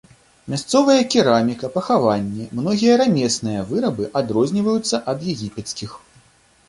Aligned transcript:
Мясцовыя 0.53 1.01
кераміка, 1.15 1.69
пахаванні, 1.75 2.47
многія 2.61 2.97
рамесныя 3.03 3.61
вырабы 3.73 4.09
адрозніваюцца 4.23 4.95
ад 5.15 5.19
егіпецкіх. 5.35 5.91